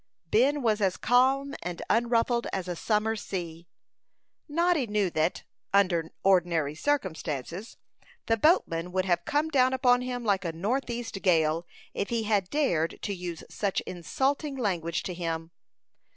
Ben 0.31 0.63
was 0.63 0.81
as 0.81 0.97
calm 0.97 1.53
and 1.61 1.83
unruffled 1.87 2.47
as 2.51 2.67
a 2.67 2.75
summer 2.75 3.15
sea. 3.15 3.67
Noddy 4.49 4.87
knew 4.87 5.11
that, 5.11 5.43
under 5.75 6.09
ordinary 6.23 6.73
circumstances, 6.73 7.77
the 8.25 8.35
boatman 8.35 8.91
would 8.93 9.05
have 9.05 9.25
come 9.25 9.49
down 9.49 9.73
upon 9.73 10.01
him 10.01 10.23
like 10.25 10.43
a 10.43 10.53
northeast 10.53 11.21
gale, 11.21 11.67
if 11.93 12.09
he 12.09 12.23
had 12.23 12.49
dared 12.49 12.97
to 13.03 13.13
use 13.13 13.43
such 13.47 13.79
insulting 13.81 14.55
language 14.57 15.03
to 15.03 15.13
him. 15.13 15.51